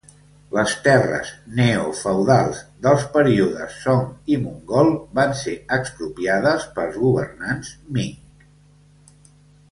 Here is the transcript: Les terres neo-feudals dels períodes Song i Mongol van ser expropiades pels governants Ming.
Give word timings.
Les 0.57 0.71
terres 0.85 1.27
neo-feudals 1.57 2.61
dels 2.85 3.03
períodes 3.17 3.75
Song 3.81 4.01
i 4.35 4.39
Mongol 4.45 4.89
van 5.19 5.35
ser 5.41 5.53
expropiades 5.77 6.65
pels 6.79 6.97
governants 7.03 7.71
Ming. 7.99 8.49